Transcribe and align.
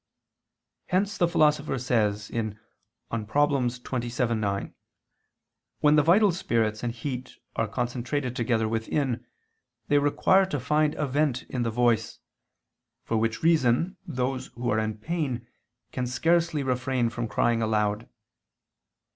Hence 0.87 1.15
the 1.15 1.27
Philosopher 1.27 1.77
says 1.77 2.29
(De 2.29 2.57
Problem. 3.27 3.67
xxvii, 3.69 4.33
9) 4.35 4.73
when 5.81 5.95
the 5.95 6.01
vital 6.01 6.31
spirits 6.31 6.81
and 6.81 6.91
heat 6.91 7.37
are 7.55 7.67
concentrated 7.67 8.35
together 8.35 8.67
within, 8.67 9.23
they 9.89 9.99
require 9.99 10.47
to 10.47 10.59
find 10.59 10.95
a 10.95 11.05
vent 11.05 11.43
in 11.43 11.61
the 11.61 11.69
voice: 11.69 12.17
for 13.03 13.17
which 13.17 13.43
reason 13.43 13.95
those 14.03 14.47
who 14.47 14.71
are 14.71 14.79
in 14.79 14.97
pain 14.97 15.47
can 15.91 16.07
scarcely 16.07 16.63
refrain 16.63 17.11
from 17.11 17.27
crying 17.27 17.61
aloud. 17.61 18.09